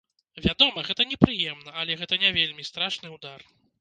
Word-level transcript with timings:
Вядома, 0.45 0.83
гэта 0.87 1.05
непрыемна, 1.11 1.75
але 1.81 1.99
гэта 2.01 2.19
не 2.25 2.33
вельмі 2.39 2.67
страшны 2.71 3.13
ўдар. 3.19 3.39